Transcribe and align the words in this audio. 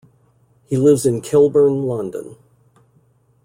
He 0.65 0.77
lives 0.77 1.05
in 1.05 1.21
Kilburn, 1.21 1.83
London. 1.83 2.35